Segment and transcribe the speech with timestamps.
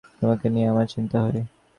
[0.19, 1.41] তোমাকে নিয়ে আমার চিন্তা হয়।